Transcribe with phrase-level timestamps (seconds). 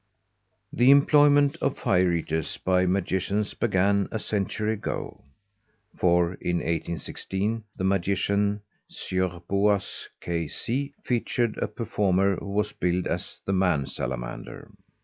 [0.73, 5.21] The employment of fire eaters by magicians began a century ago;
[5.95, 10.47] for in 1816 the magician Sieur Boaz, K.
[10.47, 14.71] C., featured a performer who was billed as the "Man Salamander."